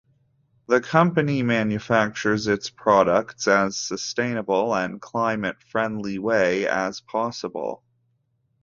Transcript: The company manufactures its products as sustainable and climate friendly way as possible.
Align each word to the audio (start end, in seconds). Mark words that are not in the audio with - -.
The 0.67 0.81
company 0.81 1.43
manufactures 1.43 2.47
its 2.47 2.71
products 2.71 3.47
as 3.47 3.77
sustainable 3.77 4.73
and 4.73 4.99
climate 4.99 5.61
friendly 5.61 6.17
way 6.17 6.65
as 6.67 7.01
possible. 7.01 7.83